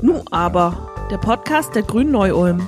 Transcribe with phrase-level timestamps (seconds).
[0.00, 2.66] Nu aber, der Podcast der Grünen Neu-Ulm.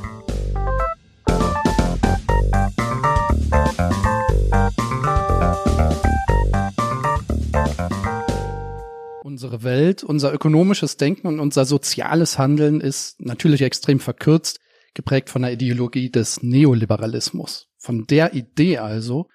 [9.23, 14.59] Unsere Welt, unser ökonomisches Denken und unser soziales Handeln ist natürlich extrem verkürzt,
[14.95, 17.69] geprägt von der Ideologie des Neoliberalismus.
[17.79, 19.29] Von der Idee also,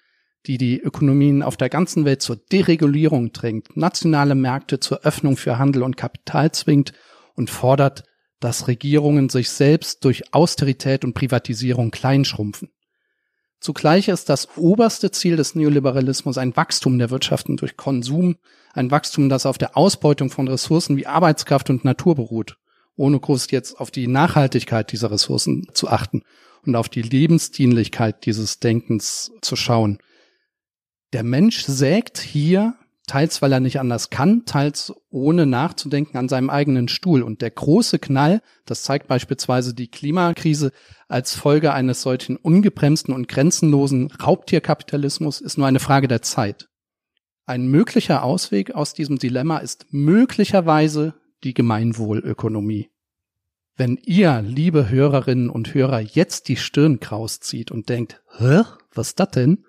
[0.46, 5.58] die die Ökonomien auf der ganzen Welt zur Deregulierung drängt, nationale Märkte zur Öffnung für
[5.58, 6.94] Handel und Kapital zwingt
[7.36, 8.04] und fordert,
[8.40, 12.70] dass Regierungen sich selbst durch Austerität und Privatisierung kleinschrumpfen.
[13.60, 18.38] Zugleich ist das oberste Ziel des Neoliberalismus ein Wachstum der Wirtschaften durch Konsum,
[18.74, 22.58] ein Wachstum, das auf der Ausbeutung von Ressourcen wie Arbeitskraft und Natur beruht,
[22.96, 26.24] ohne groß jetzt auf die Nachhaltigkeit dieser Ressourcen zu achten
[26.66, 30.00] und auf die Lebensdienlichkeit dieses Denkens zu schauen.
[31.14, 32.76] Der Mensch sägt hier,
[33.08, 37.24] teils weil er nicht anders kann, teils ohne nachzudenken an seinem eigenen Stuhl.
[37.24, 40.72] Und der große Knall, das zeigt beispielsweise die Klimakrise
[41.08, 46.70] als Folge eines solchen ungebremsten und grenzenlosen Raubtierkapitalismus, ist nur eine Frage der Zeit.
[47.48, 52.92] Ein möglicher Ausweg aus diesem Dilemma ist möglicherweise die Gemeinwohlökonomie.
[53.76, 58.62] Wenn ihr, liebe Hörerinnen und Hörer, jetzt die Stirn kraus zieht und denkt, hä,
[58.94, 59.66] was ist das denn?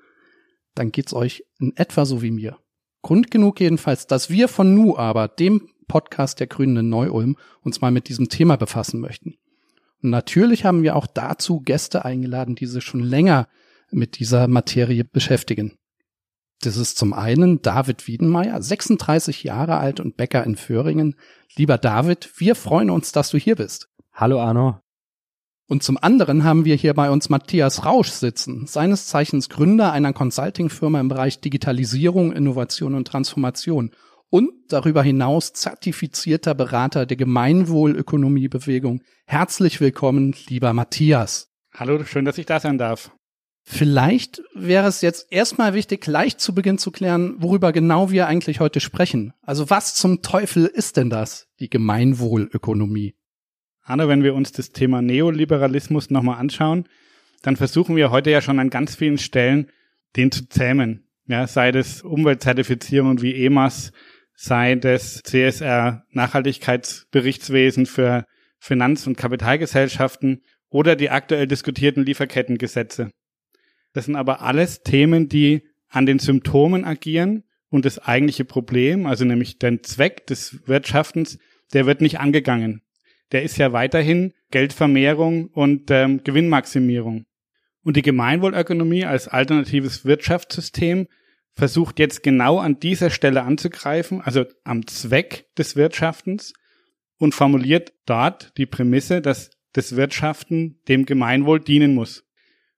[0.74, 2.58] Dann geht's euch in etwa so wie mir.
[3.02, 7.80] Grund genug jedenfalls, dass wir von Nu aber, dem Podcast der Grünen in Neu-Ulm, uns
[7.80, 9.36] mal mit diesem Thema befassen möchten.
[10.02, 13.48] Und natürlich haben wir auch dazu Gäste eingeladen, die sich schon länger
[13.90, 15.76] mit dieser Materie beschäftigen.
[16.62, 21.16] Das ist zum einen David Wiedenmeier, 36 Jahre alt und Bäcker in Föhringen.
[21.56, 23.88] Lieber David, wir freuen uns, dass du hier bist.
[24.12, 24.80] Hallo Arno.
[25.70, 30.12] Und zum anderen haben wir hier bei uns Matthias Rausch sitzen, seines Zeichens Gründer einer
[30.12, 33.92] Consulting-Firma im Bereich Digitalisierung, Innovation und Transformation
[34.30, 39.02] und darüber hinaus zertifizierter Berater der Gemeinwohlökonomiebewegung.
[39.26, 41.52] Herzlich willkommen, lieber Matthias.
[41.72, 43.12] Hallo, schön, dass ich da sein darf.
[43.62, 48.58] Vielleicht wäre es jetzt erstmal wichtig, gleich zu Beginn zu klären, worüber genau wir eigentlich
[48.58, 49.34] heute sprechen.
[49.42, 53.14] Also was zum Teufel ist denn das, die Gemeinwohlökonomie?
[53.90, 56.88] Arno, wenn wir uns das Thema Neoliberalismus nochmal anschauen,
[57.42, 59.68] dann versuchen wir heute ja schon an ganz vielen Stellen,
[60.16, 61.08] den zu zähmen.
[61.26, 63.90] Ja, sei das Umweltzertifizierung wie EMAS,
[64.34, 68.26] sei das CSR Nachhaltigkeitsberichtswesen für
[68.60, 73.10] Finanz- und Kapitalgesellschaften oder die aktuell diskutierten Lieferkettengesetze.
[73.92, 79.24] Das sind aber alles Themen, die an den Symptomen agieren und das eigentliche Problem, also
[79.24, 81.38] nämlich den Zweck des Wirtschaftens,
[81.72, 82.82] der wird nicht angegangen
[83.32, 87.26] der ist ja weiterhin Geldvermehrung und ähm, Gewinnmaximierung.
[87.82, 91.06] Und die Gemeinwohlökonomie als alternatives Wirtschaftssystem
[91.54, 96.52] versucht jetzt genau an dieser Stelle anzugreifen, also am Zweck des Wirtschaftens
[97.18, 102.24] und formuliert dort die Prämisse, dass das Wirtschaften dem Gemeinwohl dienen muss.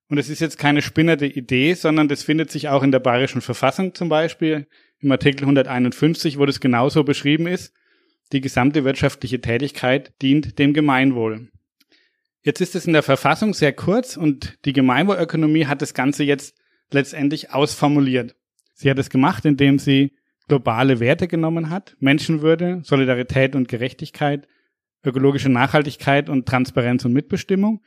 [0.09, 3.41] Und es ist jetzt keine spinnerte Idee, sondern das findet sich auch in der Bayerischen
[3.41, 4.67] Verfassung zum Beispiel
[4.99, 7.73] im Artikel 151, wo das genauso beschrieben ist.
[8.33, 11.49] Die gesamte wirtschaftliche Tätigkeit dient dem Gemeinwohl.
[12.43, 16.57] Jetzt ist es in der Verfassung sehr kurz und die Gemeinwohlökonomie hat das Ganze jetzt
[16.91, 18.35] letztendlich ausformuliert.
[18.75, 20.13] Sie hat es gemacht, indem sie
[20.49, 24.49] globale Werte genommen hat, Menschenwürde, Solidarität und Gerechtigkeit,
[25.05, 27.83] ökologische Nachhaltigkeit und Transparenz und Mitbestimmung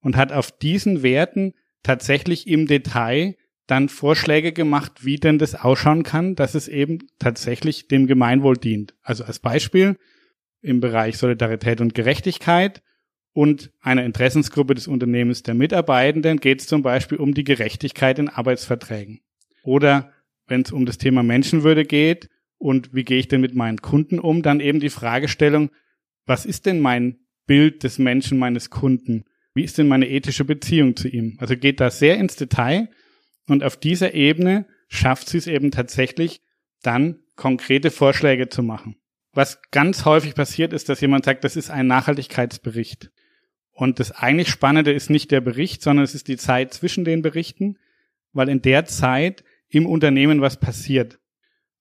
[0.00, 1.52] und hat auf diesen Werten
[1.82, 3.36] tatsächlich im Detail
[3.70, 8.94] dann Vorschläge gemacht, wie denn das ausschauen kann, dass es eben tatsächlich dem Gemeinwohl dient.
[9.02, 9.96] Also als Beispiel
[10.60, 12.82] im Bereich Solidarität und Gerechtigkeit
[13.32, 18.28] und einer Interessensgruppe des Unternehmens der Mitarbeitenden geht es zum Beispiel um die Gerechtigkeit in
[18.28, 19.20] Arbeitsverträgen.
[19.62, 20.12] Oder
[20.46, 24.18] wenn es um das Thema Menschenwürde geht und wie gehe ich denn mit meinen Kunden
[24.18, 25.70] um, dann eben die Fragestellung,
[26.26, 29.24] was ist denn mein Bild des Menschen, meines Kunden?
[29.54, 31.36] Wie ist denn meine ethische Beziehung zu ihm?
[31.38, 32.88] Also geht da sehr ins Detail
[33.50, 36.40] und auf dieser Ebene schafft sie es eben tatsächlich,
[36.82, 38.96] dann konkrete Vorschläge zu machen.
[39.32, 43.10] Was ganz häufig passiert ist, dass jemand sagt, das ist ein Nachhaltigkeitsbericht.
[43.72, 47.22] Und das eigentlich Spannende ist nicht der Bericht, sondern es ist die Zeit zwischen den
[47.22, 47.78] Berichten,
[48.32, 51.18] weil in der Zeit im Unternehmen was passiert.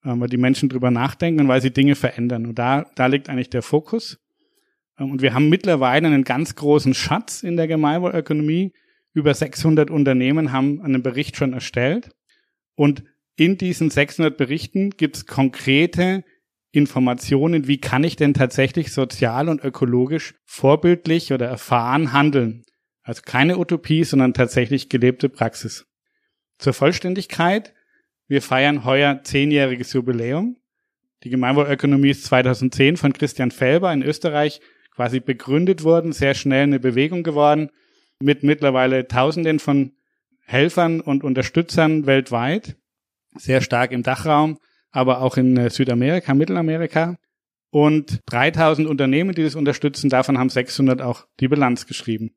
[0.06, 2.46] Ähm, weil die Menschen drüber nachdenken und weil sie Dinge verändern.
[2.46, 4.20] Und da, da liegt eigentlich der Fokus.
[4.98, 8.72] Ähm, und wir haben mittlerweile einen ganz großen Schatz in der Gemeinwohlökonomie,
[9.20, 12.10] über 600 Unternehmen haben einen Bericht schon erstellt.
[12.76, 13.04] Und
[13.36, 16.24] in diesen 600 Berichten gibt es konkrete
[16.72, 22.64] Informationen, wie kann ich denn tatsächlich sozial und ökologisch vorbildlich oder erfahren handeln.
[23.04, 25.86] Also keine Utopie, sondern tatsächlich gelebte Praxis.
[26.58, 27.74] Zur Vollständigkeit,
[28.28, 30.58] wir feiern heuer zehnjähriges Jubiläum
[31.24, 34.62] Die Gemeinwohlökonomie ist 2010 von Christian Felber in Österreich
[34.96, 37.72] quasi begründet worden, sehr schnell eine Bewegung geworden,
[38.22, 39.94] mit mittlerweile Tausenden von
[40.42, 42.76] Helfern und Unterstützern weltweit,
[43.36, 44.58] sehr stark im Dachraum,
[44.92, 47.18] aber auch in äh, Südamerika, Mittelamerika.
[47.72, 52.32] Und 3000 Unternehmen, die das unterstützen, davon haben 600 auch die Bilanz geschrieben.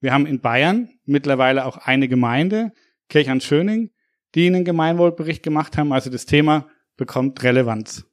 [0.00, 2.72] Wir haben in Bayern mittlerweile auch eine Gemeinde,
[3.08, 3.90] Kirchern-Schöning,
[4.34, 5.92] die einen Gemeinwohlbericht gemacht haben.
[5.92, 8.04] Also das Thema bekommt Relevanz.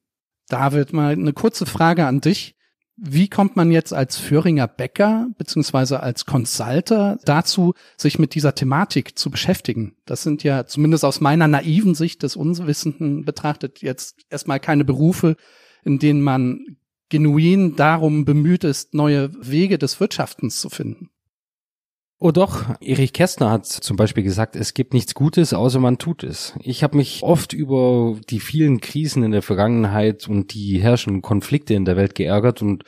[0.48, 2.56] David, mal eine kurze Frage an dich.
[3.02, 9.18] Wie kommt man jetzt als Föhringer Bäcker beziehungsweise als Consulter dazu, sich mit dieser Thematik
[9.18, 9.96] zu beschäftigen?
[10.06, 15.38] Das sind ja zumindest aus meiner naiven Sicht des Unwissenden betrachtet jetzt erstmal keine Berufe,
[15.84, 21.10] in denen man genuin darum bemüht ist, neue Wege des Wirtschaftens zu finden.
[22.22, 26.24] Oh doch, Erich Kästner hat zum Beispiel gesagt, es gibt nichts Gutes, außer man tut
[26.26, 26.54] es.
[26.60, 31.76] Ich habe mich oft über die vielen Krisen in der Vergangenheit und die herrschenden Konflikte
[31.76, 32.84] in der Welt geärgert und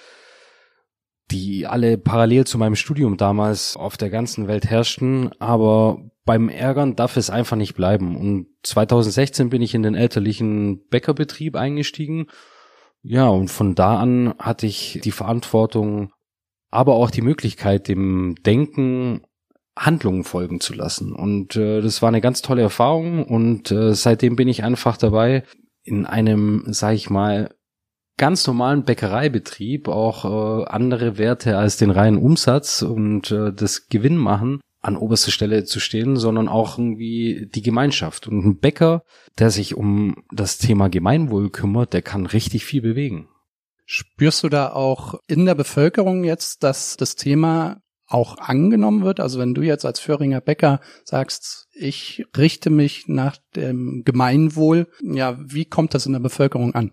[1.31, 6.97] die alle parallel zu meinem Studium damals auf der ganzen Welt herrschten, aber beim Ärgern
[6.97, 8.17] darf es einfach nicht bleiben.
[8.17, 12.27] Und 2016 bin ich in den elterlichen Bäckerbetrieb eingestiegen.
[13.01, 16.11] Ja, und von da an hatte ich die Verantwortung,
[16.71, 19.21] aber auch die Möglichkeit, dem Denken
[19.77, 21.13] Handlungen folgen zu lassen.
[21.13, 25.43] Und äh, das war eine ganz tolle Erfahrung und äh, seitdem bin ich einfach dabei,
[25.83, 27.53] in einem, sag ich mal,
[28.17, 34.17] ganz normalen Bäckereibetrieb auch äh, andere Werte als den reinen Umsatz und äh, das Gewinn
[34.17, 38.27] machen an oberster Stelle zu stehen, sondern auch irgendwie die Gemeinschaft.
[38.27, 39.03] Und ein Bäcker,
[39.37, 43.27] der sich um das Thema Gemeinwohl kümmert, der kann richtig viel bewegen.
[43.93, 49.19] Spürst du da auch in der Bevölkerung jetzt, dass das Thema auch angenommen wird?
[49.19, 55.37] Also wenn du jetzt als Föhringer Bäcker sagst, ich richte mich nach dem Gemeinwohl, ja,
[55.43, 56.91] wie kommt das in der Bevölkerung an?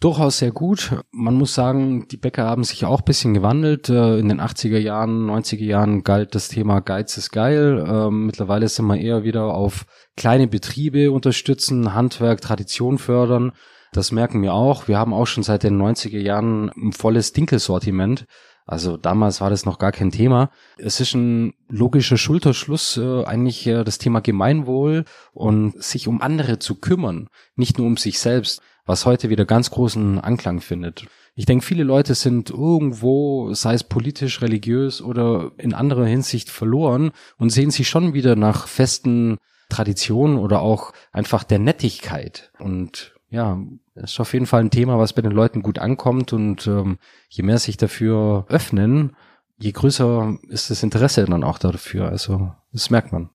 [0.00, 1.02] Durchaus sehr gut.
[1.12, 3.88] Man muss sagen, die Bäcker haben sich auch ein bisschen gewandelt.
[3.88, 7.82] Äh, in den 80er Jahren, 90er Jahren galt das Thema Geiz ist geil.
[7.88, 13.52] Ähm, mittlerweile sind wir eher wieder auf kleine Betriebe unterstützen, Handwerk, Tradition fördern.
[13.92, 14.88] Das merken wir auch.
[14.88, 18.26] Wir haben auch schon seit den 90er Jahren ein volles Dinkelsortiment.
[18.66, 20.50] Also damals war das noch gar kein Thema.
[20.76, 26.58] Es ist ein logischer Schulterschluss, äh, eigentlich äh, das Thema Gemeinwohl und sich um andere
[26.58, 31.06] zu kümmern, nicht nur um sich selbst, was heute wieder ganz großen Anklang findet.
[31.34, 37.12] Ich denke, viele Leute sind irgendwo, sei es politisch, religiös oder in anderer Hinsicht verloren
[37.38, 39.38] und sehen sich schon wieder nach festen
[39.70, 42.50] Traditionen oder auch einfach der Nettigkeit.
[42.58, 43.60] Und ja,
[43.94, 46.98] ist auf jeden Fall ein Thema, was bei den Leuten gut ankommt und ähm,
[47.28, 49.16] je mehr sich dafür öffnen,
[49.58, 52.08] je größer ist das Interesse dann auch dafür.
[52.08, 53.30] Also das merkt man.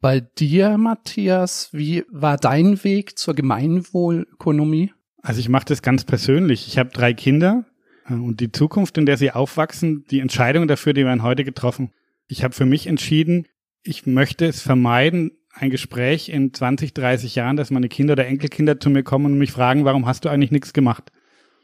[0.00, 4.92] Bei dir, Matthias, wie war dein Weg zur Gemeinwohlökonomie?
[5.22, 6.66] Also ich mache das ganz persönlich.
[6.66, 7.64] Ich habe drei Kinder
[8.08, 11.92] äh, und die Zukunft, in der sie aufwachsen, die Entscheidung dafür, die werden heute getroffen.
[12.26, 13.46] Ich habe für mich entschieden,
[13.84, 18.80] ich möchte es vermeiden, ein Gespräch in 20, 30 Jahren, dass meine Kinder oder Enkelkinder
[18.80, 21.12] zu mir kommen und mich fragen, warum hast du eigentlich nichts gemacht?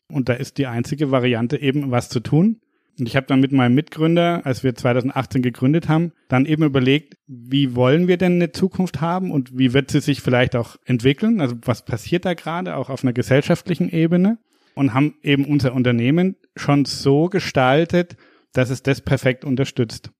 [0.09, 2.61] Und da ist die einzige Variante eben was zu tun.
[2.99, 7.15] Und ich habe dann mit meinem Mitgründer, als wir 2018 gegründet haben, dann eben überlegt,
[7.27, 11.41] wie wollen wir denn eine Zukunft haben und wie wird sie sich vielleicht auch entwickeln?
[11.41, 14.39] Also was passiert da gerade auch auf einer gesellschaftlichen Ebene?
[14.75, 18.17] Und haben eben unser Unternehmen schon so gestaltet,
[18.53, 20.13] dass es das perfekt unterstützt.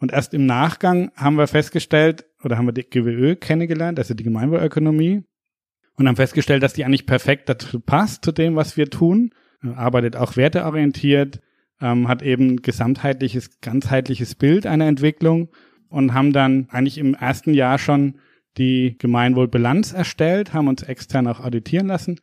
[0.00, 4.24] Und erst im Nachgang haben wir festgestellt, oder haben wir die GWÖ kennengelernt, also die
[4.24, 5.24] Gemeinwohlökonomie,
[5.94, 9.32] und haben festgestellt, dass die eigentlich perfekt dazu passt, zu dem, was wir tun.
[9.62, 11.40] Arbeitet auch werteorientiert,
[11.82, 15.50] ähm, hat eben gesamtheitliches, ganzheitliches Bild einer Entwicklung
[15.90, 18.14] und haben dann eigentlich im ersten Jahr schon
[18.56, 22.20] die Gemeinwohlbilanz erstellt, haben uns extern auch auditieren lassen.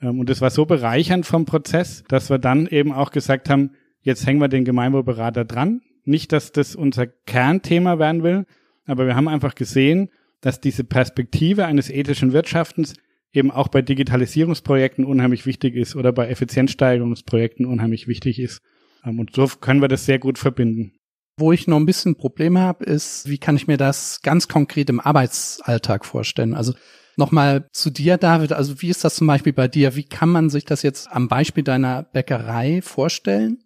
[0.00, 3.72] Ähm, und es war so bereichernd vom Prozess, dass wir dann eben auch gesagt haben,
[4.00, 8.46] jetzt hängen wir den Gemeinwohlberater dran, nicht, dass das unser Kernthema werden will,
[8.86, 10.10] aber wir haben einfach gesehen,
[10.40, 12.94] dass diese Perspektive eines ethischen Wirtschaftens
[13.32, 18.60] eben auch bei Digitalisierungsprojekten unheimlich wichtig ist oder bei Effizienzsteigerungsprojekten unheimlich wichtig ist.
[19.04, 20.92] Ähm, und so können wir das sehr gut verbinden.
[21.36, 24.90] Wo ich noch ein bisschen Probleme habe, ist, wie kann ich mir das ganz konkret
[24.90, 26.54] im Arbeitsalltag vorstellen?
[26.54, 26.74] Also
[27.16, 28.52] nochmal zu dir, David.
[28.52, 29.94] Also wie ist das zum Beispiel bei dir?
[29.94, 33.58] Wie kann man sich das jetzt am Beispiel deiner Bäckerei vorstellen?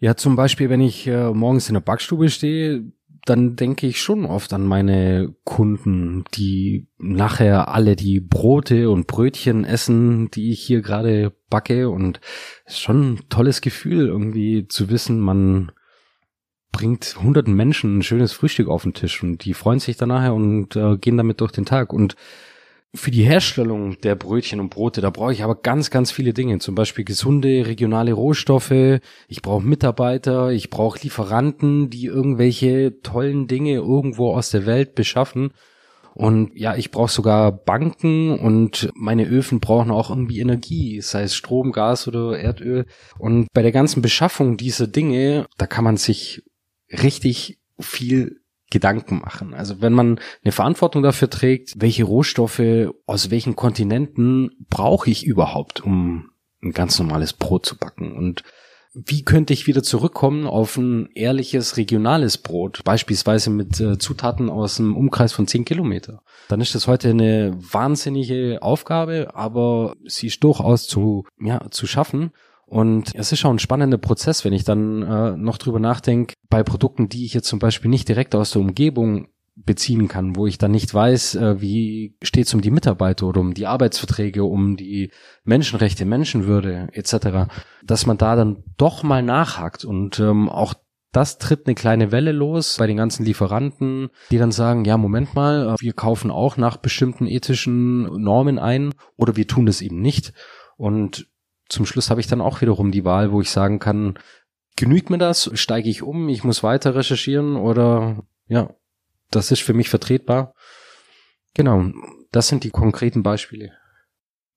[0.00, 2.90] Ja, zum Beispiel, wenn ich äh, morgens in der Backstube stehe,
[3.26, 9.64] dann denke ich schon oft an meine Kunden, die nachher alle die Brote und Brötchen
[9.66, 11.90] essen, die ich hier gerade backe.
[11.90, 12.20] Und
[12.64, 15.70] es ist schon ein tolles Gefühl, irgendwie zu wissen, man
[16.72, 20.32] bringt hunderten Menschen ein schönes Frühstück auf den Tisch und die freuen sich dann nachher
[20.32, 21.92] und äh, gehen damit durch den Tag.
[21.92, 22.16] Und
[22.92, 26.58] Für die Herstellung der Brötchen und Brote, da brauche ich aber ganz, ganz viele Dinge.
[26.58, 29.00] Zum Beispiel gesunde, regionale Rohstoffe.
[29.28, 35.52] Ich brauche Mitarbeiter, ich brauche Lieferanten, die irgendwelche tollen Dinge irgendwo aus der Welt beschaffen.
[36.14, 41.36] Und ja, ich brauche sogar Banken und meine Öfen brauchen auch irgendwie Energie, sei es
[41.36, 42.86] Strom, Gas oder Erdöl.
[43.18, 46.42] Und bei der ganzen Beschaffung dieser Dinge, da kann man sich
[46.90, 48.39] richtig viel
[48.70, 49.52] Gedanken machen.
[49.52, 52.62] Also wenn man eine Verantwortung dafür trägt, welche Rohstoffe
[53.06, 56.30] aus welchen Kontinenten brauche ich überhaupt, um
[56.62, 58.44] ein ganz normales Brot zu backen und
[58.92, 64.80] wie könnte ich wieder zurückkommen auf ein ehrliches regionales Brot, beispielsweise mit äh, Zutaten aus
[64.80, 66.22] einem Umkreis von zehn Kilometer?
[66.48, 72.32] Dann ist das heute eine wahnsinnige Aufgabe, aber sie ist durchaus zu, ja, zu schaffen.
[72.70, 76.62] Und es ist auch ein spannender Prozess, wenn ich dann äh, noch drüber nachdenke, bei
[76.62, 80.56] Produkten, die ich jetzt zum Beispiel nicht direkt aus der Umgebung beziehen kann, wo ich
[80.56, 84.76] dann nicht weiß, äh, wie steht es um die Mitarbeiter oder um die Arbeitsverträge, um
[84.76, 85.10] die
[85.42, 87.50] Menschenrechte, Menschenwürde etc.,
[87.84, 90.74] dass man da dann doch mal nachhakt und ähm, auch
[91.10, 95.34] das tritt eine kleine Welle los bei den ganzen Lieferanten, die dann sagen, ja, Moment
[95.34, 100.00] mal, äh, wir kaufen auch nach bestimmten ethischen Normen ein oder wir tun das eben
[100.00, 100.32] nicht.
[100.76, 101.26] Und
[101.70, 104.18] zum Schluss habe ich dann auch wiederum die Wahl, wo ich sagen kann,
[104.76, 105.50] genügt mir das?
[105.54, 106.28] Steige ich um?
[106.28, 108.74] Ich muss weiter recherchieren oder ja,
[109.30, 110.54] das ist für mich vertretbar.
[111.54, 111.90] Genau,
[112.32, 113.72] das sind die konkreten Beispiele.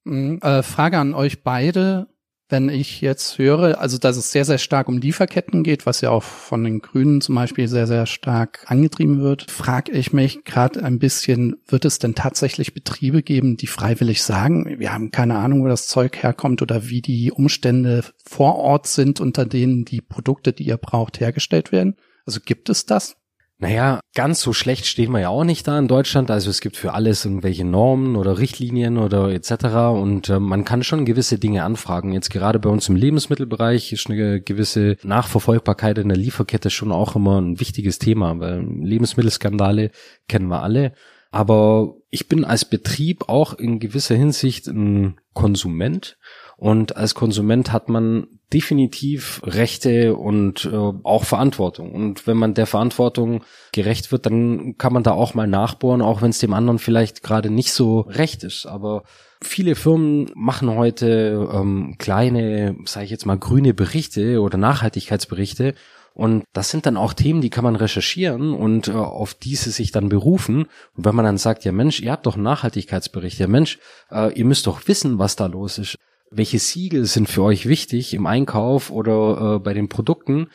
[0.04, 2.08] Mhm, äh, Frage an euch beide
[2.50, 6.10] wenn ich jetzt höre, also dass es sehr, sehr stark um Lieferketten geht, was ja
[6.12, 10.84] auch von den Grünen zum Beispiel sehr, sehr stark angetrieben wird, frage ich mich gerade
[10.84, 15.64] ein bisschen, wird es denn tatsächlich Betriebe geben, die freiwillig sagen, wir haben keine Ahnung,
[15.64, 20.54] wo das Zeug herkommt oder wie die Umstände vor Ort sind, unter denen die Produkte,
[20.54, 21.96] die ihr braucht, hergestellt werden?
[22.26, 23.16] Also gibt es das?
[23.64, 26.30] Naja, ganz so schlecht stehen wir ja auch nicht da in Deutschland.
[26.30, 29.52] Also es gibt für alles irgendwelche Normen oder Richtlinien oder etc.
[29.98, 32.12] Und äh, man kann schon gewisse Dinge anfragen.
[32.12, 37.16] Jetzt gerade bei uns im Lebensmittelbereich ist eine gewisse Nachverfolgbarkeit in der Lieferkette schon auch
[37.16, 39.92] immer ein wichtiges Thema, weil Lebensmittelskandale
[40.28, 40.92] kennen wir alle.
[41.32, 46.18] Aber ich bin als Betrieb auch in gewisser Hinsicht ein Konsument
[46.58, 51.92] und als Konsument hat man definitiv Rechte und äh, auch Verantwortung.
[51.92, 56.22] Und wenn man der Verantwortung gerecht wird, dann kann man da auch mal nachbohren, auch
[56.22, 58.68] wenn es dem anderen vielleicht gerade nicht so recht ist.
[58.68, 59.04] Aber
[59.42, 65.74] viele Firmen machen heute ähm, kleine, sage ich jetzt mal, grüne Berichte oder Nachhaltigkeitsberichte.
[66.14, 69.92] Und das sind dann auch Themen, die kann man recherchieren und äh, auf diese sich
[69.92, 70.68] dann berufen.
[70.96, 73.80] Und wenn man dann sagt, ja Mensch, ihr habt doch einen Nachhaltigkeitsbericht, ja Mensch,
[74.12, 75.98] äh, ihr müsst doch wissen, was da los ist
[76.36, 80.48] welche Siegel sind für euch wichtig im Einkauf oder äh, bei den Produkten,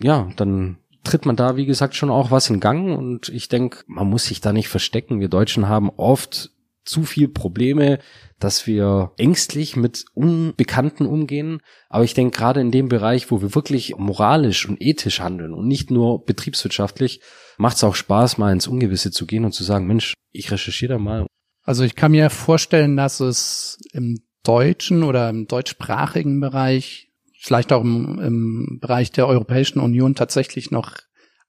[0.00, 3.84] ja, dann tritt man da, wie gesagt, schon auch was in Gang und ich denke,
[3.86, 5.20] man muss sich da nicht verstecken.
[5.20, 6.50] Wir Deutschen haben oft
[6.84, 7.98] zu viel Probleme,
[8.38, 11.60] dass wir ängstlich mit Unbekannten umgehen.
[11.88, 15.68] Aber ich denke, gerade in dem Bereich, wo wir wirklich moralisch und ethisch handeln und
[15.68, 17.20] nicht nur betriebswirtschaftlich,
[17.56, 20.94] macht es auch Spaß, mal ins Ungewisse zu gehen und zu sagen, Mensch, ich recherchiere
[20.94, 21.26] da mal.
[21.62, 27.08] Also ich kann mir vorstellen, dass es im deutschen oder im deutschsprachigen Bereich,
[27.40, 30.96] vielleicht auch im, im Bereich der Europäischen Union tatsächlich noch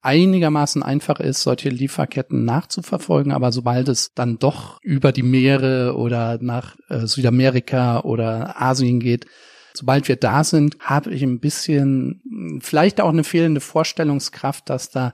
[0.01, 6.39] einigermaßen einfach ist, solche Lieferketten nachzuverfolgen, aber sobald es dann doch über die Meere oder
[6.41, 9.25] nach äh, Südamerika oder Asien geht,
[9.73, 15.13] sobald wir da sind, habe ich ein bisschen vielleicht auch eine fehlende Vorstellungskraft, dass da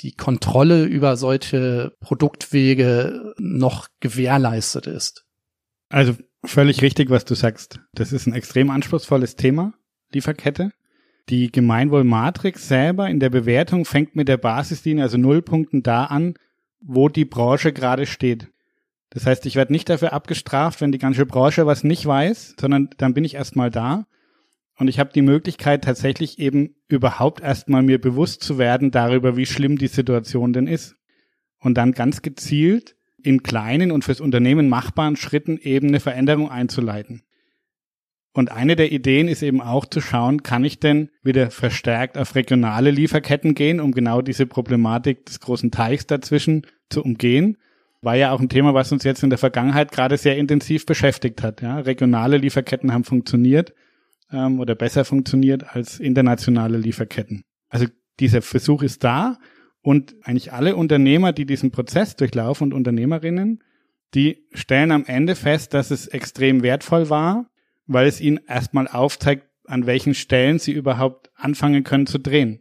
[0.00, 5.24] die Kontrolle über solche Produktwege noch gewährleistet ist.
[5.88, 7.80] Also völlig richtig, was du sagst.
[7.92, 9.74] Das ist ein extrem anspruchsvolles Thema,
[10.12, 10.70] Lieferkette.
[11.28, 16.34] Die Gemeinwohlmatrix selber in der Bewertung fängt mit der Basislinie, also Nullpunkten da an,
[16.80, 18.48] wo die Branche gerade steht.
[19.10, 22.90] Das heißt, ich werde nicht dafür abgestraft, wenn die ganze Branche was nicht weiß, sondern
[22.98, 24.06] dann bin ich erstmal da
[24.78, 29.46] und ich habe die Möglichkeit tatsächlich eben überhaupt erstmal mir bewusst zu werden darüber, wie
[29.46, 30.94] schlimm die Situation denn ist.
[31.58, 37.22] Und dann ganz gezielt in kleinen und fürs Unternehmen machbaren Schritten eben eine Veränderung einzuleiten.
[38.32, 42.34] Und eine der Ideen ist eben auch zu schauen, kann ich denn wieder verstärkt auf
[42.34, 47.56] regionale Lieferketten gehen, um genau diese Problematik des großen Teichs dazwischen zu umgehen.
[48.00, 51.42] War ja auch ein Thema, was uns jetzt in der Vergangenheit gerade sehr intensiv beschäftigt
[51.42, 51.62] hat.
[51.62, 53.74] Ja, regionale Lieferketten haben funktioniert
[54.30, 57.42] ähm, oder besser funktioniert als internationale Lieferketten.
[57.68, 57.86] Also
[58.20, 59.38] dieser Versuch ist da
[59.88, 63.64] und eigentlich alle Unternehmer, die diesen Prozess durchlaufen und Unternehmerinnen,
[64.12, 67.46] die stellen am Ende fest, dass es extrem wertvoll war,
[67.86, 72.60] weil es ihnen erstmal aufzeigt, an welchen Stellen sie überhaupt anfangen können zu drehen.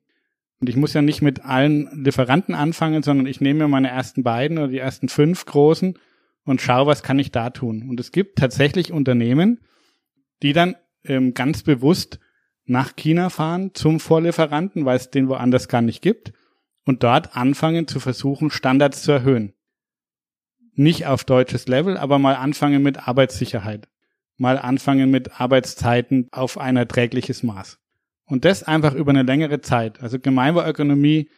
[0.61, 4.23] Und ich muss ja nicht mit allen Lieferanten anfangen, sondern ich nehme mir meine ersten
[4.23, 5.99] beiden oder die ersten fünf großen
[6.45, 7.89] und schaue, was kann ich da tun.
[7.89, 9.59] Und es gibt tatsächlich Unternehmen,
[10.43, 12.21] die dann ähm, ganz bewusst
[12.63, 16.31] nach China fahren zum Vorlieferanten, weil es den woanders gar nicht gibt
[16.87, 19.53] und dort anfangen zu versuchen, Standards zu erhöhen.
[20.73, 23.89] Nicht auf deutsches Level, aber mal anfangen mit Arbeitssicherheit.
[24.37, 27.79] Mal anfangen mit Arbeitszeiten auf ein erträgliches Maß.
[28.25, 30.01] Und das einfach über eine längere Zeit.
[30.01, 31.29] Also Gemeinwohlökonomie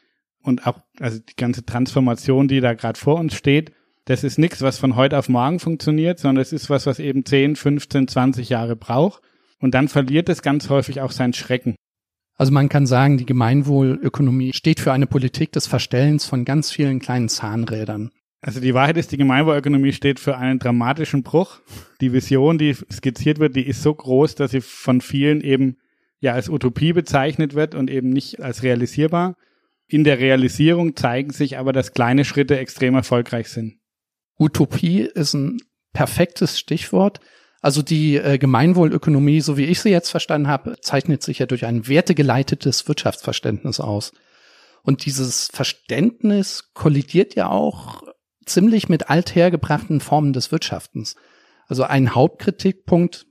[0.44, 3.72] und auch also die ganze Transformation, die da gerade vor uns steht,
[4.06, 7.25] das ist nichts, was von heute auf morgen funktioniert, sondern es ist was, was eben
[7.25, 9.24] 10, 15, 20 Jahre braucht.
[9.60, 11.75] Und dann verliert es ganz häufig auch seinen Schrecken.
[12.39, 17.00] Also man kann sagen, die Gemeinwohlökonomie steht für eine Politik des Verstellens von ganz vielen
[17.00, 18.12] kleinen Zahnrädern.
[18.39, 21.60] Also die Wahrheit ist, die Gemeinwohlökonomie steht für einen dramatischen Bruch.
[22.00, 25.79] Die Vision, die skizziert wird, die ist so groß, dass sie von vielen eben
[26.22, 29.36] ja als Utopie bezeichnet wird und eben nicht als realisierbar.
[29.89, 33.79] In der Realisierung zeigen sich aber, dass kleine Schritte extrem erfolgreich sind.
[34.39, 35.58] Utopie ist ein
[35.91, 37.19] perfektes Stichwort.
[37.62, 41.66] Also die äh, Gemeinwohlökonomie, so wie ich sie jetzt verstanden habe, zeichnet sich ja durch
[41.66, 44.13] ein wertegeleitetes Wirtschaftsverständnis aus.
[44.84, 48.04] Und dieses Verständnis kollidiert ja auch
[48.46, 51.16] ziemlich mit althergebrachten Formen des Wirtschaftens.
[51.68, 53.28] Also ein Hauptkritikpunkt,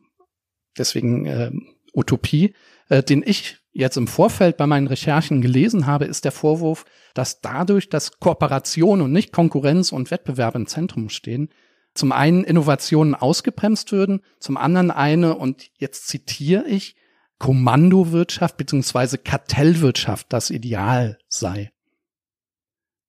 [0.77, 1.51] deswegen äh,
[1.95, 2.55] Utopie,
[2.89, 7.41] äh, den ich jetzt im Vorfeld bei meinen Recherchen gelesen habe, ist der Vorwurf, dass
[7.41, 11.49] dadurch, dass Kooperation und nicht Konkurrenz und Wettbewerb im Zentrum stehen,
[11.99, 16.97] zum einen Innovationen ausgebremst würden, zum anderen eine, und jetzt zitiere ich,
[17.39, 21.71] Kommandowirtschaft beziehungsweise Kartellwirtschaft das Ideal sei.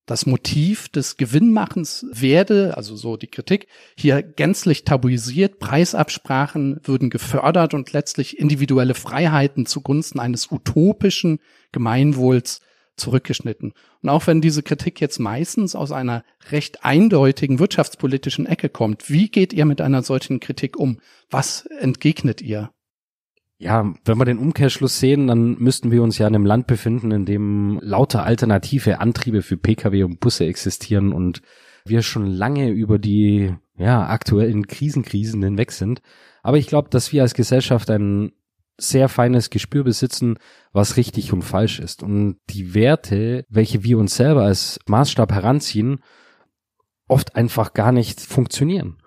[0.05, 7.75] Das Motiv des Gewinnmachens werde, also so die Kritik, hier gänzlich tabuisiert, Preisabsprachen würden gefördert
[7.75, 11.39] und letztlich individuelle Freiheiten zugunsten eines utopischen
[11.71, 12.61] Gemeinwohls
[12.99, 13.73] zurückgeschnitten.
[14.01, 19.29] Und auch wenn diese Kritik jetzt meistens aus einer recht eindeutigen wirtschaftspolitischen Ecke kommt, wie
[19.29, 20.99] geht ihr mit einer solchen Kritik um?
[21.29, 22.71] Was entgegnet ihr?
[23.57, 27.11] Ja, wenn wir den Umkehrschluss sehen, dann müssten wir uns ja in einem Land befinden,
[27.11, 31.41] in dem lauter alternative Antriebe für Pkw und Busse existieren und
[31.83, 36.01] wir schon lange über die ja, aktuellen Krisenkrisen hinweg sind.
[36.41, 38.31] Aber ich glaube, dass wir als Gesellschaft ein
[38.79, 40.37] sehr feines Gespür besitzen,
[40.71, 42.03] was richtig und falsch ist.
[42.03, 45.99] Und die Werte, welche wir uns selber als Maßstab heranziehen,
[47.07, 48.97] oft einfach gar nicht funktionieren.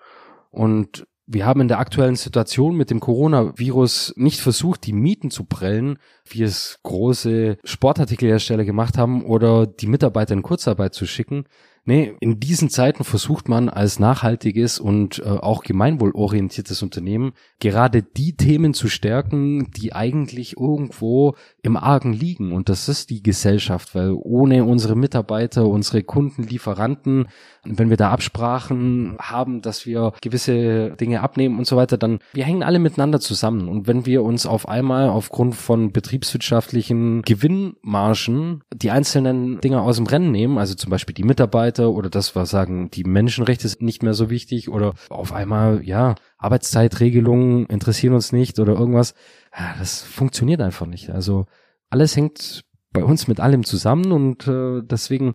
[0.51, 5.45] Und wir haben in der aktuellen Situation mit dem Coronavirus nicht versucht, die Mieten zu
[5.45, 11.45] prellen, wie es große Sportartikelhersteller gemacht haben oder die Mitarbeiter in Kurzarbeit zu schicken,
[11.85, 18.37] Nee, in diesen Zeiten versucht man als nachhaltiges und äh, auch gemeinwohlorientiertes Unternehmen gerade die
[18.37, 22.53] Themen zu stärken, die eigentlich irgendwo im Argen liegen.
[22.53, 27.27] Und das ist die Gesellschaft, weil ohne unsere Mitarbeiter, unsere Kunden, Lieferanten,
[27.65, 32.45] wenn wir da Absprachen haben, dass wir gewisse Dinge abnehmen und so weiter, dann wir
[32.45, 33.69] hängen alle miteinander zusammen.
[33.69, 40.07] Und wenn wir uns auf einmal aufgrund von betriebswirtschaftlichen Gewinnmargen die einzelnen Dinge aus dem
[40.07, 43.83] Rennen nehmen, also zum Beispiel die Mitarbeiter, weiter oder das was sagen, die Menschenrechte sind
[43.83, 49.15] nicht mehr so wichtig oder auf einmal, ja, Arbeitszeitregelungen interessieren uns nicht oder irgendwas.
[49.57, 51.11] Ja, das funktioniert einfach nicht.
[51.11, 51.47] Also
[51.91, 55.33] alles hängt bei uns mit allem zusammen und äh, deswegen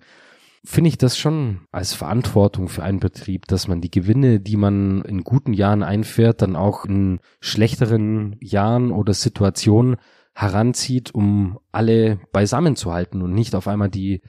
[0.64, 5.02] finde ich das schon als Verantwortung für einen Betrieb, dass man die Gewinne, die man
[5.04, 9.96] in guten Jahren einfährt, dann auch in schlechteren Jahren oder Situationen
[10.36, 14.22] heranzieht, um alle beisammen zu halten und nicht auf einmal die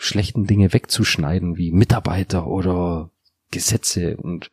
[0.00, 3.10] schlechten Dinge wegzuschneiden, wie Mitarbeiter oder
[3.50, 4.50] Gesetze und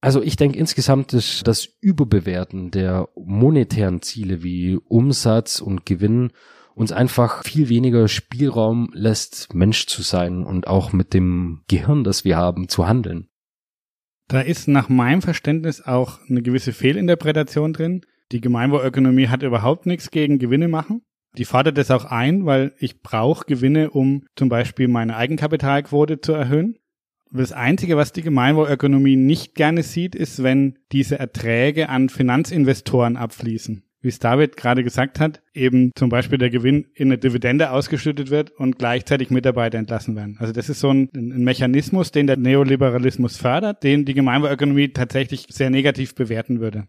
[0.00, 6.30] also ich denke insgesamt ist das Überbewerten der monetären Ziele wie Umsatz und Gewinn
[6.74, 12.26] uns einfach viel weniger Spielraum lässt, Mensch zu sein und auch mit dem Gehirn, das
[12.26, 13.28] wir haben, zu handeln.
[14.28, 18.02] Da ist nach meinem Verständnis auch eine gewisse Fehlinterpretation drin.
[18.30, 21.00] Die Gemeinwohlökonomie hat überhaupt nichts gegen Gewinne machen.
[21.36, 26.32] Die fordert es auch ein, weil ich brauche Gewinne, um zum Beispiel meine Eigenkapitalquote zu
[26.32, 26.76] erhöhen.
[27.32, 33.82] Das Einzige, was die Gemeinwohlökonomie nicht gerne sieht, ist, wenn diese Erträge an Finanzinvestoren abfließen.
[34.00, 38.30] Wie es David gerade gesagt hat, eben zum Beispiel der Gewinn in eine Dividende ausgeschüttet
[38.30, 40.36] wird und gleichzeitig Mitarbeiter entlassen werden.
[40.38, 45.46] Also das ist so ein, ein Mechanismus, den der Neoliberalismus fördert, den die Gemeinwohlökonomie tatsächlich
[45.48, 46.86] sehr negativ bewerten würde.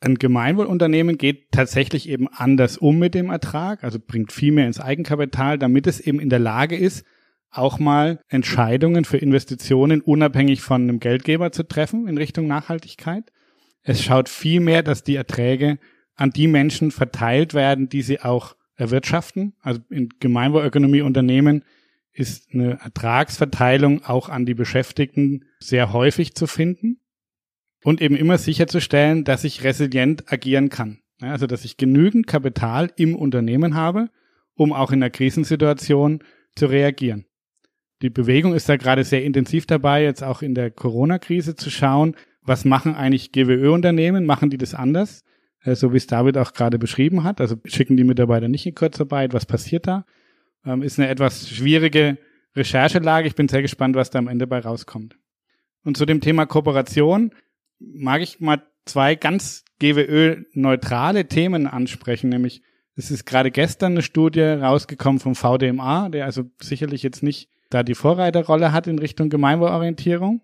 [0.00, 4.80] Ein Gemeinwohlunternehmen geht tatsächlich eben anders um mit dem Ertrag, also bringt viel mehr ins
[4.80, 7.06] Eigenkapital, damit es eben in der Lage ist,
[7.50, 13.32] auch mal Entscheidungen für Investitionen unabhängig von einem Geldgeber zu treffen in Richtung Nachhaltigkeit.
[13.82, 15.78] Es schaut viel mehr, dass die Erträge
[16.16, 19.54] an die Menschen verteilt werden, die sie auch erwirtschaften.
[19.60, 21.64] Also in Gemeinwohlökonomie Unternehmen
[22.12, 27.00] ist eine Ertragsverteilung auch an die Beschäftigten sehr häufig zu finden
[27.84, 30.98] und eben immer sicherzustellen, dass ich resilient agieren kann.
[31.20, 34.08] Also, dass ich genügend Kapital im Unternehmen habe,
[34.54, 36.20] um auch in einer Krisensituation
[36.56, 37.26] zu reagieren.
[38.02, 42.16] Die Bewegung ist da gerade sehr intensiv dabei, jetzt auch in der Corona-Krise zu schauen,
[42.42, 44.26] was machen eigentlich GWÖ-Unternehmen?
[44.26, 45.24] Machen die das anders?
[45.62, 47.40] Äh, so wie es David auch gerade beschrieben hat.
[47.40, 49.32] Also schicken die Mitarbeiter nicht in Kurzarbeit.
[49.32, 50.04] Was passiert da?
[50.64, 52.18] Ähm, ist eine etwas schwierige
[52.54, 53.28] Recherchelage.
[53.28, 55.16] Ich bin sehr gespannt, was da am Ende bei rauskommt.
[55.84, 57.30] Und zu dem Thema Kooperation
[57.78, 62.62] mag ich mal zwei ganz GWÖ-neutrale Themen ansprechen, nämlich
[62.96, 67.82] es ist gerade gestern eine Studie rausgekommen vom VDMA, der also sicherlich jetzt nicht da
[67.82, 70.42] die Vorreiterrolle hat in Richtung Gemeinwohlorientierung,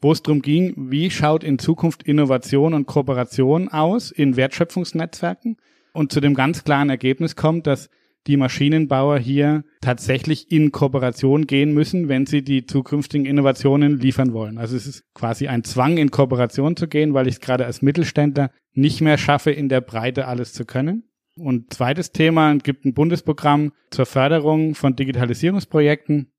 [0.00, 5.56] wo es darum ging, wie schaut in Zukunft Innovation und Kooperation aus in Wertschöpfungsnetzwerken.
[5.92, 7.88] Und zu dem ganz klaren Ergebnis kommt, dass
[8.26, 14.58] die Maschinenbauer hier tatsächlich in Kooperation gehen müssen, wenn sie die zukünftigen Innovationen liefern wollen.
[14.58, 17.82] Also es ist quasi ein Zwang, in Kooperation zu gehen, weil ich es gerade als
[17.82, 21.04] Mittelständler nicht mehr schaffe, in der Breite alles zu können.
[21.38, 26.32] Und zweites Thema, es gibt ein Bundesprogramm zur Förderung von Digitalisierungsprojekten.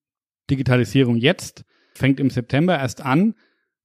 [0.49, 3.35] Digitalisierung jetzt fängt im September erst an.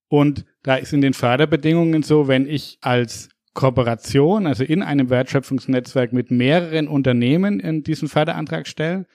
[0.09, 6.13] Und da ist in den Förderbedingungen so, wenn ich als Kooperation, also in einem Wertschöpfungsnetzwerk
[6.13, 9.07] mit mehreren Unternehmen in diesen Förderantrag stelle,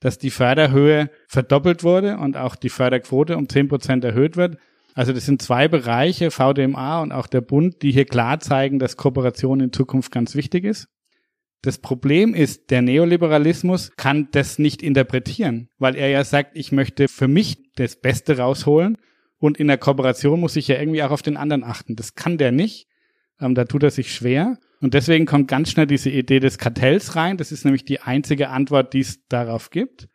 [0.00, 4.56] dass die Förderhöhe verdoppelt wurde und auch die Förderquote um zehn Prozent erhöht wird.
[4.94, 8.96] Also das sind zwei Bereiche, VDMA und auch der Bund, die hier klar zeigen, dass
[8.96, 10.88] Kooperation in Zukunft ganz wichtig ist.
[11.62, 17.06] Das Problem ist, der Neoliberalismus kann das nicht interpretieren, weil er ja sagt, ich möchte
[17.06, 18.96] für mich das Beste rausholen
[19.38, 21.96] und in der Kooperation muss ich ja irgendwie auch auf den anderen achten.
[21.96, 22.86] Das kann der nicht.
[23.40, 24.58] Ähm, da tut er sich schwer.
[24.80, 27.36] Und deswegen kommt ganz schnell diese Idee des Kartells rein.
[27.36, 30.08] Das ist nämlich die einzige Antwort, die es darauf gibt.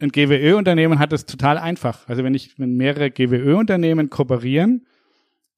[0.00, 2.08] Ein GWÖ-Unternehmen hat es total einfach.
[2.08, 4.86] Also wenn ich, wenn mehrere GWÖ-Unternehmen kooperieren,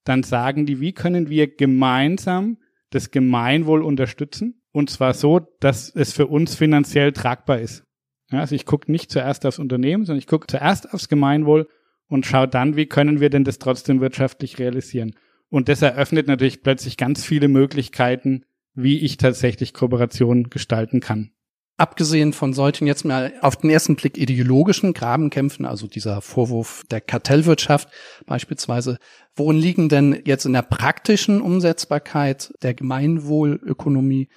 [0.05, 2.59] dann sagen die, wie können wir gemeinsam
[2.91, 4.61] das Gemeinwohl unterstützen?
[4.71, 7.85] Und zwar so, dass es für uns finanziell tragbar ist.
[8.31, 11.69] Ja, also ich gucke nicht zuerst aufs Unternehmen, sondern ich gucke zuerst aufs Gemeinwohl
[12.09, 15.15] und schaue dann, wie können wir denn das trotzdem wirtschaftlich realisieren.
[15.51, 21.31] Und das eröffnet natürlich plötzlich ganz viele Möglichkeiten, wie ich tatsächlich Kooperation gestalten kann.
[21.77, 27.01] Abgesehen von solchen jetzt mal auf den ersten Blick ideologischen Grabenkämpfen, also dieser Vorwurf der
[27.01, 27.89] Kartellwirtschaft
[28.27, 28.99] beispielsweise,
[29.35, 34.29] worin liegen denn jetzt in der praktischen Umsetzbarkeit der Gemeinwohlökonomie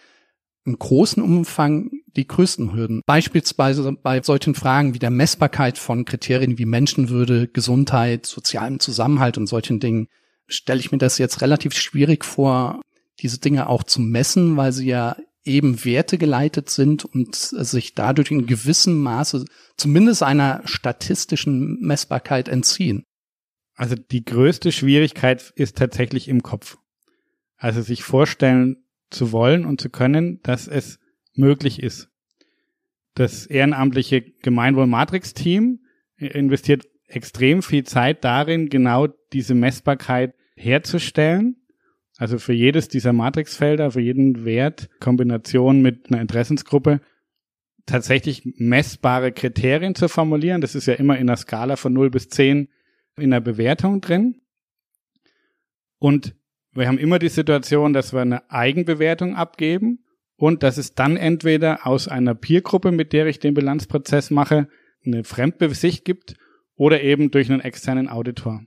[0.66, 3.02] im großen Umfang die größten Hürden.
[3.06, 9.46] Beispielsweise bei solchen Fragen wie der Messbarkeit von Kriterien wie Menschenwürde, Gesundheit, sozialem Zusammenhalt und
[9.46, 10.08] solchen Dingen
[10.48, 12.82] stelle ich mir das jetzt relativ schwierig vor,
[13.20, 18.32] diese Dinge auch zu messen, weil sie ja eben Werte geleitet sind und sich dadurch
[18.32, 19.46] in gewissem Maße
[19.78, 23.04] zumindest einer statistischen Messbarkeit entziehen.
[23.76, 26.78] Also die größte Schwierigkeit ist tatsächlich im Kopf.
[27.58, 31.00] Also sich vorstellen, zu wollen und zu können, dass es
[31.34, 32.10] möglich ist.
[33.14, 35.80] Das ehrenamtliche Gemeinwohl-Matrix-Team
[36.18, 41.56] investiert extrem viel Zeit darin, genau diese Messbarkeit herzustellen.
[42.18, 47.00] Also für jedes dieser Matrixfelder, für jeden Wert, Kombination mit einer Interessensgruppe,
[47.86, 50.62] tatsächlich messbare Kriterien zu formulieren.
[50.62, 52.70] Das ist ja immer in einer Skala von 0 bis 10
[53.18, 54.42] in der Bewertung drin.
[56.00, 56.36] Und
[56.74, 60.04] wir haben immer die Situation, dass wir eine Eigenbewertung abgeben
[60.36, 64.68] und dass es dann entweder aus einer Peergruppe, mit der ich den Bilanzprozess mache,
[65.06, 66.36] eine Fremdbesicht gibt
[66.76, 68.62] oder eben durch einen externen Auditor.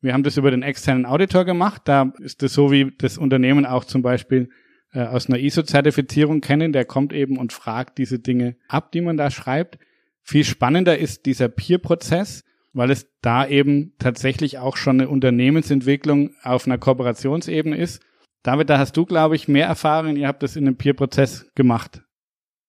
[0.00, 1.82] Wir haben das über den externen Auditor gemacht.
[1.84, 4.50] Da ist es so, wie das Unternehmen auch zum Beispiel
[4.92, 6.72] äh, aus einer ISO-Zertifizierung kennen.
[6.72, 9.78] Der kommt eben und fragt diese Dinge ab, die man da schreibt.
[10.22, 16.66] Viel spannender ist dieser Peer-Prozess, weil es da eben tatsächlich auch schon eine Unternehmensentwicklung auf
[16.66, 18.02] einer Kooperationsebene ist.
[18.42, 20.16] David, da hast du, glaube ich, mehr Erfahrung.
[20.16, 22.02] Ihr habt das in einem Peer-Prozess gemacht.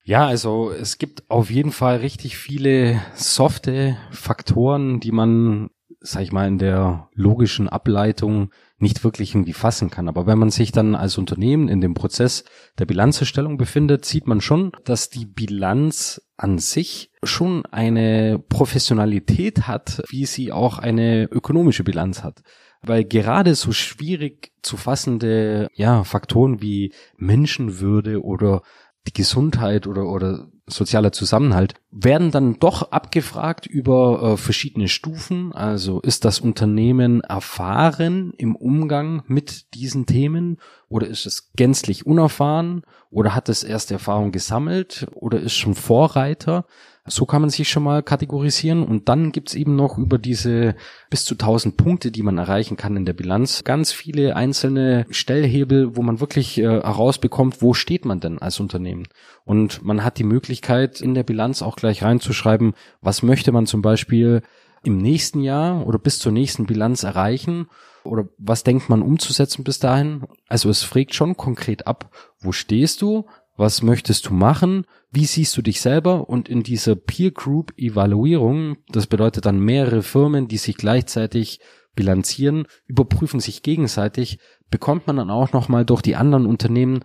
[0.03, 5.69] Ja, also es gibt auf jeden Fall richtig viele softe Faktoren, die man,
[6.01, 10.07] sag ich mal, in der logischen Ableitung nicht wirklich irgendwie fassen kann.
[10.07, 12.45] Aber wenn man sich dann als Unternehmen in dem Prozess
[12.77, 20.01] der Bilanzerstellung befindet, sieht man schon, dass die Bilanz an sich schon eine Professionalität hat,
[20.09, 22.41] wie sie auch eine ökonomische Bilanz hat.
[22.81, 28.61] Weil gerade so schwierig zu fassende ja, Faktoren wie Menschenwürde oder
[29.05, 35.53] die Gesundheit oder, oder sozialer Zusammenhalt, werden dann doch abgefragt über äh, verschiedene Stufen.
[35.53, 42.83] Also ist das Unternehmen erfahren im Umgang mit diesen Themen oder ist es gänzlich unerfahren
[43.09, 46.65] oder hat es erst Erfahrung gesammelt oder ist schon Vorreiter?
[47.09, 50.75] So kann man sich schon mal kategorisieren und dann gibt's eben noch über diese
[51.09, 55.95] bis zu 1000 Punkte, die man erreichen kann in der Bilanz, ganz viele einzelne Stellhebel,
[55.95, 59.07] wo man wirklich äh, herausbekommt, wo steht man denn als Unternehmen.
[59.43, 63.81] Und man hat die Möglichkeit in der Bilanz auch gleich reinzuschreiben, was möchte man zum
[63.81, 64.43] Beispiel
[64.83, 67.67] im nächsten Jahr oder bis zur nächsten Bilanz erreichen
[68.03, 70.23] oder was denkt man umzusetzen bis dahin?
[70.47, 73.25] Also es fragt schon konkret ab, wo stehst du,
[73.59, 78.77] was möchtest du machen, wie siehst du dich selber und in dieser Peer Group Evaluierung,
[78.87, 81.59] das bedeutet dann mehrere Firmen, die sich gleichzeitig
[81.93, 84.39] bilanzieren, überprüfen sich gegenseitig,
[84.71, 87.01] bekommt man dann auch nochmal durch die anderen Unternehmen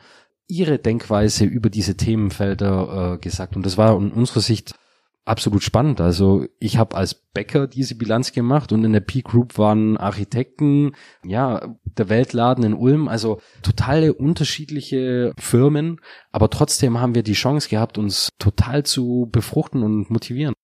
[0.47, 3.57] ihre Denkweise über diese Themenfelder äh, gesagt.
[3.57, 4.77] Und das war in unserer Sicht
[5.24, 6.00] absolut spannend.
[6.00, 10.92] Also ich habe als Bäcker diese Bilanz gemacht und in der P-Group waren Architekten,
[11.24, 17.68] ja, der Weltladen in Ulm, also totale unterschiedliche Firmen, aber trotzdem haben wir die Chance
[17.68, 20.54] gehabt, uns total zu befruchten und motivieren.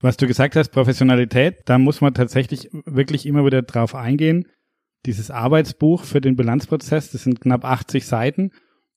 [0.00, 4.46] Was du gesagt hast, Professionalität, da muss man tatsächlich wirklich immer wieder drauf eingehen.
[5.04, 8.50] Dieses Arbeitsbuch für den Bilanzprozess, das sind knapp 80 Seiten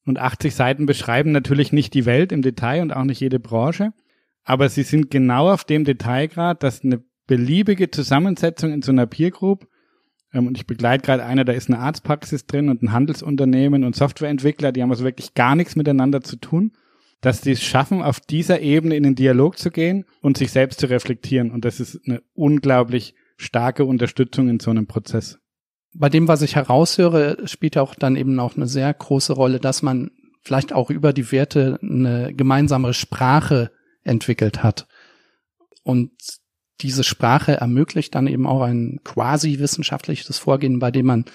[0.05, 3.91] und 80 Seiten beschreiben natürlich nicht die Welt im Detail und auch nicht jede Branche
[4.43, 9.31] aber sie sind genau auf dem Detailgrad, dass eine beliebige Zusammensetzung in so einer Peer
[9.31, 9.67] Group
[10.33, 13.95] ähm, und ich begleite gerade einer, da ist eine Arztpraxis drin und ein Handelsunternehmen und
[13.95, 16.73] Softwareentwickler, die haben also wirklich gar nichts miteinander zu tun,
[17.21, 20.79] dass die es schaffen, auf dieser Ebene in den Dialog zu gehen und sich selbst
[20.79, 21.51] zu reflektieren.
[21.51, 25.39] Und das ist eine unglaublich starke Unterstützung in so einem Prozess.
[25.95, 29.83] Bei dem, was ich heraushöre, spielt auch dann eben auch eine sehr große Rolle, dass
[29.83, 33.71] man vielleicht auch über die Werte eine gemeinsame Sprache
[34.03, 34.87] entwickelt hat.
[35.83, 36.11] Und
[36.81, 41.25] diese Sprache ermöglicht dann eben auch ein quasi wissenschaftliches Vorgehen, bei dem man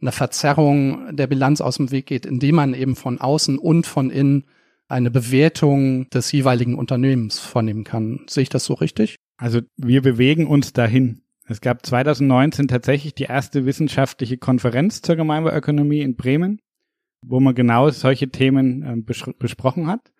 [0.00, 4.10] eine Verzerrung der Bilanz aus dem Weg geht, indem man eben von außen und von
[4.10, 4.44] innen
[4.88, 8.24] eine Bewertung des jeweiligen Unternehmens vornehmen kann.
[8.28, 9.16] Sehe ich das so richtig?
[9.36, 11.22] Also wir bewegen uns dahin.
[11.48, 16.60] Es gab 2019 tatsächlich die erste wissenschaftliche Konferenz zur Gemeinwohlökonomie in Bremen,
[17.22, 20.12] wo man genau solche Themen äh, besprochen hat.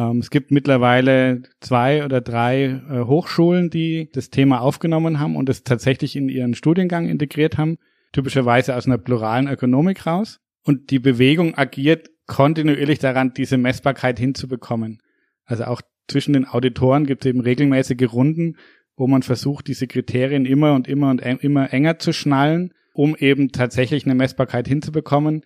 [0.00, 5.48] Ähm, es gibt mittlerweile zwei oder drei äh, Hochschulen, die das Thema aufgenommen haben und
[5.48, 7.76] es tatsächlich in ihren Studiengang integriert haben,
[8.12, 10.40] typischerweise aus einer pluralen Ökonomik raus.
[10.64, 15.00] Und die Bewegung agiert kontinuierlich daran, diese Messbarkeit hinzubekommen.
[15.44, 18.56] Also auch zwischen den Auditoren gibt es eben regelmäßige Runden,
[18.96, 23.52] wo man versucht, diese Kriterien immer und immer und immer enger zu schnallen, um eben
[23.52, 25.44] tatsächlich eine Messbarkeit hinzubekommen.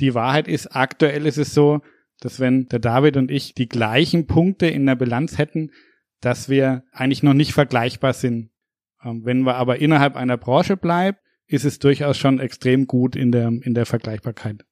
[0.00, 1.80] Die Wahrheit ist, aktuell ist es so,
[2.24, 5.70] dass wenn der David und ich die gleichen Punkte in der Bilanz hätten,
[6.20, 8.50] dass wir eigentlich noch nicht vergleichbar sind.
[9.04, 13.32] Ähm, wenn wir aber innerhalb einer Branche bleiben, ist es durchaus schon extrem gut in
[13.32, 14.64] der, in der Vergleichbarkeit.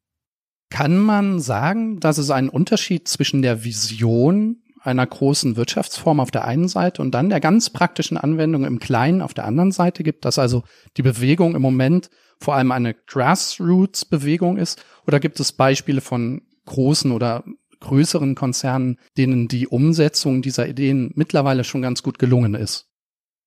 [0.71, 6.47] Kann man sagen, dass es einen Unterschied zwischen der Vision einer großen Wirtschaftsform auf der
[6.47, 10.25] einen Seite und dann der ganz praktischen Anwendung im Kleinen auf der anderen Seite gibt,
[10.25, 10.63] dass also
[10.97, 12.09] die Bewegung im Moment
[12.39, 14.83] vor allem eine Grassroots-Bewegung ist?
[15.07, 17.45] Oder gibt es Beispiele von großen oder
[17.81, 22.91] größeren Konzernen, denen die Umsetzung dieser Ideen mittlerweile schon ganz gut gelungen ist.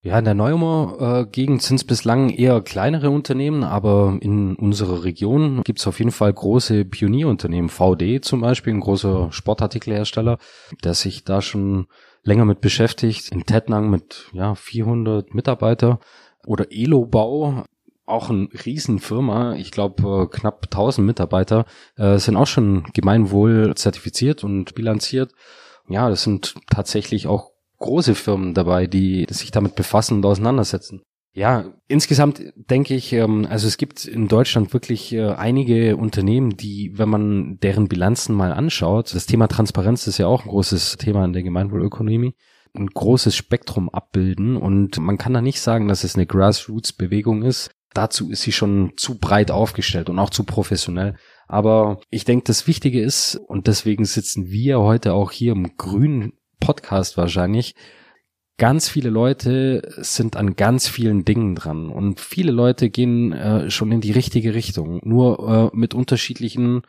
[0.06, 5.06] Ja, in der Neumer äh, Gegend sind es bislang eher kleinere Unternehmen, aber in unserer
[5.06, 7.70] Region gibt es auf jeden Fall große Pionierunternehmen.
[7.70, 10.40] VD zum Beispiel, ein großer Sportartikelhersteller,
[10.84, 11.88] der sich da schon
[12.22, 13.32] länger mit beschäftigt.
[13.32, 16.02] In Tettnang mit ja 400 Mitarbeiter
[16.46, 17.64] oder Elobau,
[18.06, 24.44] auch eine Riesenfirma, ich glaube äh, knapp 1000 Mitarbeiter, äh, sind auch schon Gemeinwohl zertifiziert
[24.44, 25.32] und bilanziert.
[25.88, 31.02] Ja, das sind tatsächlich auch große Firmen dabei, die sich damit befassen und auseinandersetzen.
[31.36, 36.92] Ja, insgesamt denke ich, ähm, also es gibt in Deutschland wirklich äh, einige Unternehmen, die,
[36.96, 41.26] wenn man deren Bilanzen mal anschaut, das Thema Transparenz ist ja auch ein großes Thema
[41.26, 42.36] in der Gemeinwohlökonomie,
[42.76, 47.72] ein großes Spektrum abbilden und man kann da nicht sagen, dass es eine Grassroots-Bewegung ist,
[47.94, 51.16] dazu ist sie schon zu breit aufgestellt und auch zu professionell.
[51.48, 56.34] Aber ich denke, das Wichtige ist, und deswegen sitzen wir heute auch hier im grünen
[56.60, 57.76] Podcast wahrscheinlich,
[58.58, 63.92] ganz viele Leute sind an ganz vielen Dingen dran und viele Leute gehen äh, schon
[63.92, 66.84] in die richtige Richtung, nur äh, mit unterschiedlichen,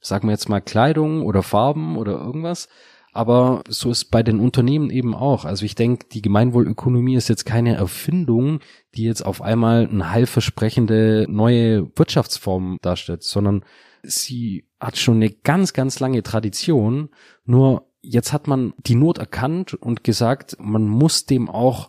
[0.00, 2.68] sagen wir jetzt mal Kleidung oder Farben oder irgendwas.
[3.12, 5.44] Aber so ist bei den Unternehmen eben auch.
[5.44, 8.60] Also ich denke, die Gemeinwohlökonomie ist jetzt keine Erfindung,
[8.98, 13.64] die jetzt auf einmal eine heilversprechende neue Wirtschaftsform darstellt, sondern
[14.02, 17.10] sie hat schon eine ganz, ganz lange Tradition.
[17.44, 21.88] Nur jetzt hat man die Not erkannt und gesagt, man muss dem auch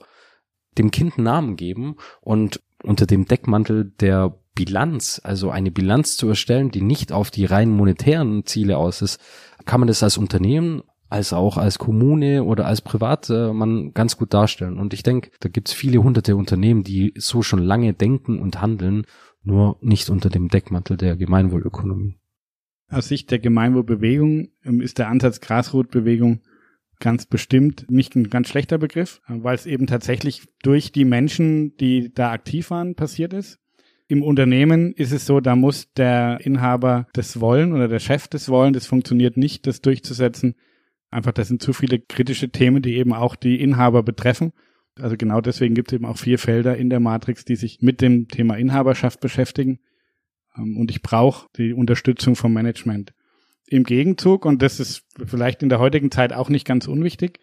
[0.77, 6.69] dem Kind Namen geben und unter dem Deckmantel der Bilanz, also eine Bilanz zu erstellen,
[6.69, 9.19] die nicht auf die rein monetären Ziele aus ist,
[9.65, 14.33] kann man das als Unternehmen als auch als Kommune oder als Privatmann äh, ganz gut
[14.33, 14.77] darstellen.
[14.77, 19.05] Und ich denke, da gibt's viele hunderte Unternehmen, die so schon lange denken und handeln,
[19.43, 22.17] nur nicht unter dem Deckmantel der Gemeinwohlökonomie.
[22.89, 26.41] Aus Sicht der Gemeinwohlbewegung ähm, ist der Ansatz Grasroot-Bewegung
[26.99, 31.75] ganz bestimmt nicht ein ganz schlechter Begriff, äh, weil es eben tatsächlich durch die Menschen,
[31.77, 33.59] die da aktiv waren, passiert ist.
[34.07, 38.49] Im Unternehmen ist es so, da muss der Inhaber das wollen oder der Chef das
[38.49, 38.73] wollen.
[38.73, 40.55] Das funktioniert nicht, das durchzusetzen.
[41.11, 44.53] Einfach, das sind zu viele kritische Themen, die eben auch die Inhaber betreffen.
[44.95, 48.01] Also genau deswegen gibt es eben auch vier Felder in der Matrix, die sich mit
[48.01, 49.79] dem Thema Inhaberschaft beschäftigen.
[50.57, 53.13] Ähm, und ich brauche die Unterstützung vom Management.
[53.67, 57.39] Im Gegenzug, und das ist vielleicht in der heutigen Zeit auch nicht ganz unwichtig,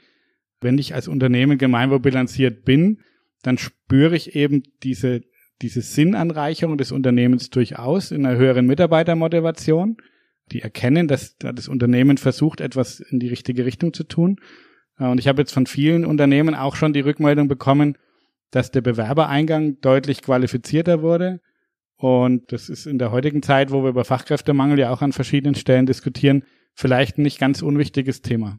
[0.60, 3.00] wenn ich als Unternehmen gemeinwohlbilanziert bin,
[3.42, 5.22] dann spüre ich eben diese,
[5.62, 9.98] diese Sinnanreicherung des Unternehmens durchaus in einer höheren Mitarbeitermotivation.
[10.52, 14.40] Die erkennen, dass das Unternehmen versucht, etwas in die richtige Richtung zu tun.
[14.98, 17.98] Äh, und ich habe jetzt von vielen Unternehmen auch schon die Rückmeldung bekommen,
[18.50, 21.40] dass der Bewerbereingang deutlich qualifizierter wurde,
[21.96, 25.54] und das ist in der heutigen Zeit, wo wir über Fachkräftemangel ja auch an verschiedenen
[25.54, 28.58] Stellen diskutieren, vielleicht ein nicht ganz unwichtiges Thema.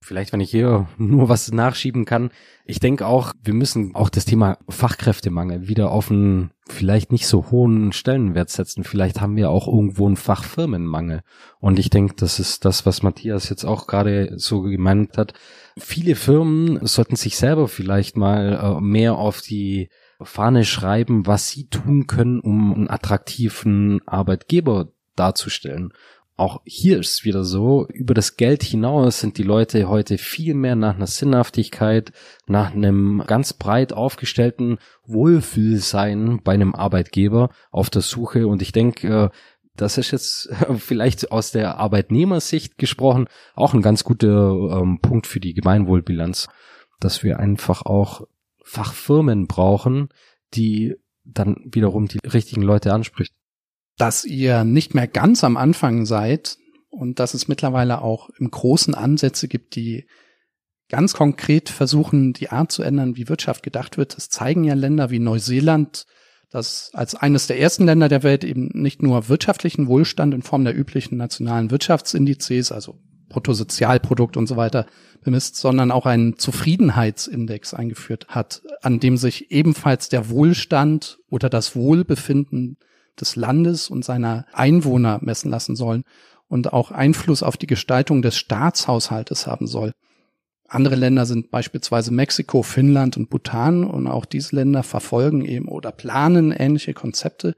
[0.00, 2.30] Vielleicht, wenn ich hier nur was nachschieben kann.
[2.64, 7.50] Ich denke auch, wir müssen auch das Thema Fachkräftemangel wieder auf einen vielleicht nicht so
[7.50, 8.84] hohen Stellenwert setzen.
[8.84, 11.22] Vielleicht haben wir auch irgendwo einen Fachfirmenmangel.
[11.60, 15.32] Und ich denke, das ist das, was Matthias jetzt auch gerade so gemeint hat.
[15.78, 19.88] Viele Firmen sollten sich selber vielleicht mal äh, mehr auf die
[20.20, 25.92] Fahne schreiben, was sie tun können, um einen attraktiven Arbeitgeber darzustellen.
[26.38, 30.54] Auch hier ist es wieder so, über das Geld hinaus sind die Leute heute viel
[30.54, 32.12] mehr nach einer Sinnhaftigkeit,
[32.46, 38.46] nach einem ganz breit aufgestellten Wohlfühlsein bei einem Arbeitgeber auf der Suche.
[38.46, 39.30] Und ich denke, äh,
[39.74, 40.48] das ist jetzt
[40.78, 46.46] vielleicht aus der Arbeitnehmersicht gesprochen auch ein ganz guter ähm, Punkt für die Gemeinwohlbilanz,
[47.00, 48.28] dass wir einfach auch
[48.62, 50.10] Fachfirmen brauchen,
[50.54, 53.34] die dann wiederum die richtigen Leute anspricht.
[53.98, 56.56] Dass ihr nicht mehr ganz am Anfang seid
[56.88, 60.06] und dass es mittlerweile auch im Großen Ansätze gibt, die
[60.88, 64.16] ganz konkret versuchen, die Art zu ändern, wie Wirtschaft gedacht wird.
[64.16, 66.06] Das zeigen ja Länder wie Neuseeland,
[66.50, 70.64] das als eines der ersten Länder der Welt eben nicht nur wirtschaftlichen Wohlstand in Form
[70.64, 74.86] der üblichen nationalen Wirtschaftsindizes, also Bruttosozialprodukt und so weiter
[75.22, 81.76] bemisst, sondern auch einen Zufriedenheitsindex eingeführt hat, an dem sich ebenfalls der Wohlstand oder das
[81.76, 82.78] Wohlbefinden
[83.20, 86.04] des Landes und seiner Einwohner messen lassen sollen
[86.48, 89.92] und auch Einfluss auf die Gestaltung des Staatshaushaltes haben soll.
[90.68, 95.92] Andere Länder sind beispielsweise Mexiko, Finnland und Bhutan und auch diese Länder verfolgen eben oder
[95.92, 97.54] planen ähnliche Konzepte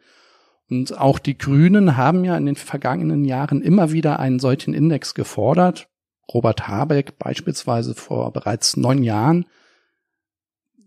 [0.71, 5.15] und auch die Grünen haben ja in den vergangenen Jahren immer wieder einen solchen Index
[5.15, 5.89] gefordert.
[6.33, 9.47] Robert Habeck beispielsweise vor bereits neun Jahren.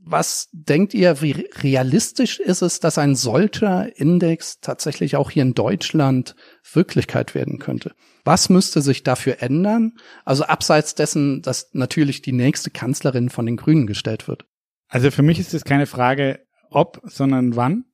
[0.06, 5.54] Was denkt ihr, wie realistisch ist es, dass ein solcher Index tatsächlich auch hier in
[5.54, 6.36] Deutschland
[6.74, 7.94] Wirklichkeit werden könnte?
[8.26, 9.94] Was müsste sich dafür ändern?
[10.26, 14.46] Also abseits dessen, dass natürlich die nächste Kanzlerin von den Grünen gestellt wird.
[14.90, 17.86] Also für mich ist es keine Frage ob, sondern wann.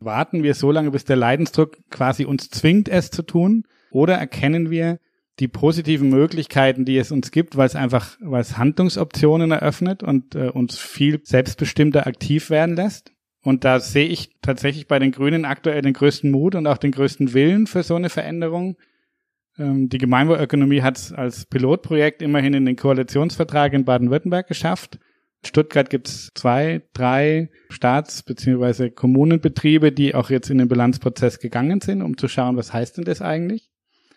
[0.00, 3.64] Warten wir so lange, bis der Leidensdruck quasi uns zwingt, es zu tun?
[3.90, 4.98] Oder erkennen wir
[5.38, 10.34] die positiven Möglichkeiten, die es uns gibt, weil es einfach, weil es Handlungsoptionen eröffnet und
[10.34, 13.12] äh, uns viel selbstbestimmter aktiv werden lässt?
[13.42, 16.90] Und da sehe ich tatsächlich bei den Grünen aktuell den größten Mut und auch den
[16.90, 18.76] größten Willen für so eine Veränderung.
[19.58, 24.98] Ähm, die Gemeinwohlökonomie hat es als Pilotprojekt immerhin in den Koalitionsvertrag in Baden-Württemberg geschafft.
[25.44, 28.90] Stuttgart gibt es zwei, drei Staats- bzw.
[28.90, 33.04] Kommunenbetriebe, die auch jetzt in den Bilanzprozess gegangen sind, um zu schauen, was heißt denn
[33.04, 33.70] das eigentlich?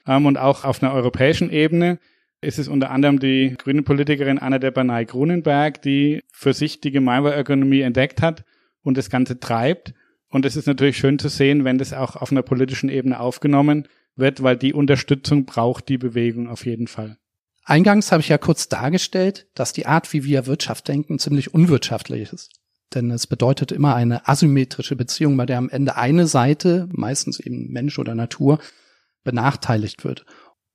[0.07, 1.99] Ähm, und auch auf einer europäischen Ebene
[2.41, 6.91] ist es unter anderem die grüne Politikerin Anna de Banay Grunenberg, die für sich die
[6.91, 8.43] Gemeinwohlökonomie entdeckt hat
[8.81, 9.93] und das Ganze treibt.
[10.29, 13.87] Und es ist natürlich schön zu sehen, wenn das auch auf einer politischen Ebene aufgenommen
[14.15, 17.17] wird, weil die Unterstützung braucht die Bewegung auf jeden Fall.
[17.63, 22.33] Eingangs habe ich ja kurz dargestellt, dass die Art, wie wir Wirtschaft denken, ziemlich unwirtschaftlich
[22.33, 22.49] ist.
[22.93, 27.71] Denn es bedeutet immer eine asymmetrische Beziehung, bei der am Ende eine Seite, meistens eben
[27.71, 28.59] Mensch oder Natur,
[29.23, 30.25] benachteiligt wird.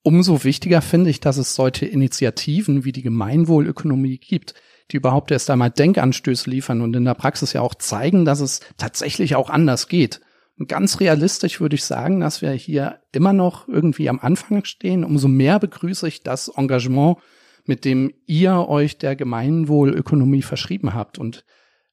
[0.03, 4.55] Umso wichtiger finde ich, dass es solche Initiativen wie die Gemeinwohlökonomie gibt,
[4.91, 8.61] die überhaupt erst einmal Denkanstöße liefern und in der Praxis ja auch zeigen, dass es
[8.77, 10.21] tatsächlich auch anders geht.
[10.59, 15.05] Und ganz realistisch würde ich sagen, dass wir hier immer noch irgendwie am Anfang stehen.
[15.05, 17.19] Umso mehr begrüße ich das Engagement,
[17.65, 21.19] mit dem ihr euch der Gemeinwohlökonomie verschrieben habt.
[21.19, 21.45] Und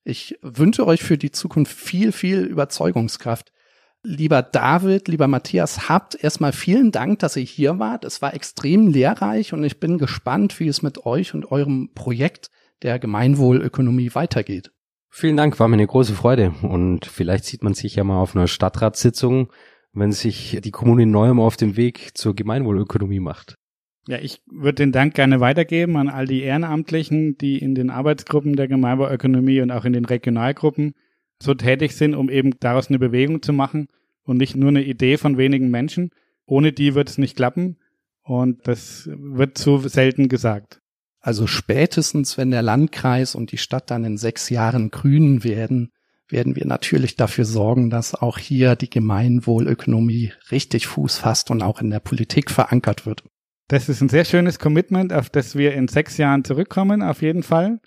[0.03, 3.51] ich wünsche euch für die Zukunft viel, viel Überzeugungskraft.
[4.05, 8.03] Lieber David, lieber Matthias, habt erstmal vielen Dank, dass ihr hier wart.
[8.03, 12.49] Es war extrem lehrreich und ich bin gespannt, wie es mit euch und eurem Projekt
[12.81, 14.71] der Gemeinwohlökonomie weitergeht.
[15.09, 16.53] Vielen Dank, war mir eine große Freude.
[16.63, 19.53] Und vielleicht sieht man sich ja mal auf einer Stadtratssitzung,
[19.93, 23.55] wenn sich die Kommune Neuem auf dem Weg zur Gemeinwohlökonomie macht.
[24.07, 28.57] Ja, ich würde den Dank gerne weitergeben an all die Ehrenamtlichen, die in den Arbeitsgruppen
[28.57, 30.93] der Gemeinwohlökonomie und auch in den Regionalgruppen
[31.43, 33.87] so tätig sind, um eben daraus eine Bewegung zu machen
[34.23, 36.11] und nicht nur eine Idee von wenigen Menschen.
[36.45, 37.77] Ohne die wird es nicht klappen
[38.23, 40.81] und das wird zu selten gesagt.
[41.19, 45.91] Also spätestens, wenn der Landkreis und die Stadt dann in sechs Jahren grün werden,
[46.27, 51.79] werden wir natürlich dafür sorgen, dass auch hier die Gemeinwohlökonomie richtig Fuß fasst und auch
[51.79, 53.23] in der Politik verankert wird.
[53.67, 57.43] Das ist ein sehr schönes Commitment, auf das wir in sechs Jahren zurückkommen, auf jeden
[57.43, 57.79] Fall.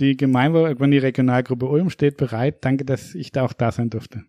[0.00, 2.64] Die Gemeinwohlökonomie Regionalgruppe Ulm steht bereit.
[2.64, 4.24] Danke, dass ich da auch da sein durfte.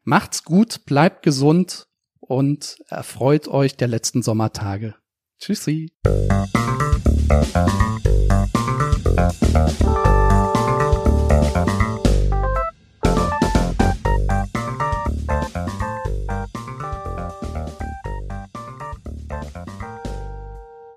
[0.03, 1.86] Macht's gut, bleibt gesund
[2.20, 4.95] und erfreut euch der letzten Sommertage.
[5.39, 5.87] Tschüssi.